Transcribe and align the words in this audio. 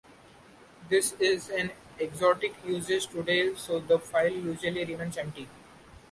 This 0.89 1.11
is 1.19 1.49
an 1.49 1.69
exotic 1.99 2.55
usage 2.65 3.05
today 3.05 3.53
so 3.53 3.77
the 3.79 3.99
file 3.99 4.31
usually 4.33 4.83
remains 4.83 5.15
empty. 5.15 5.47